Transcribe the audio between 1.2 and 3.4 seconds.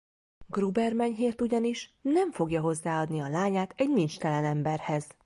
ugyanis nem fogja hozzáadni a